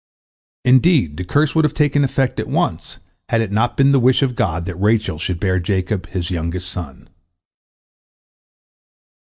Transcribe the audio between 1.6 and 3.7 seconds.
have taken effect at once, had it